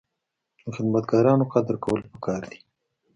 [0.63, 2.59] د خدمتګارانو قدر کول پکار دي.